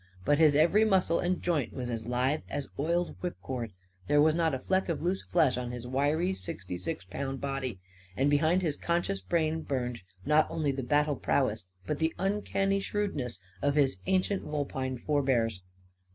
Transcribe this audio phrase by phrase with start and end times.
[0.25, 3.71] But his every muscle and joint was as lithe as oiled whipcord.
[4.07, 7.79] There was not a fleck of loose flesh on his wiry sixty six pound body.
[8.17, 13.37] And behind his conscious brain burned not only the battle prowess but the uncanny shrewdness
[13.61, 15.61] of his ancient vulpine forbears.